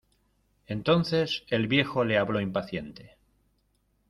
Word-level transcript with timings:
entonces 0.65 1.43
el 1.49 1.67
viejo 1.67 2.03
le 2.03 2.17
habló 2.17 2.41
impaciente: 2.41 3.17